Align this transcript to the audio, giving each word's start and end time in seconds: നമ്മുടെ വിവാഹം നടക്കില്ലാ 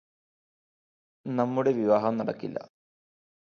നമ്മുടെ 1.25 1.71
വിവാഹം 1.71 2.17
നടക്കില്ലാ 2.17 2.63